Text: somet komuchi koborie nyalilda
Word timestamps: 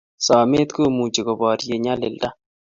somet 0.25 0.69
komuchi 0.75 1.21
koborie 1.27 1.75
nyalilda 1.83 2.29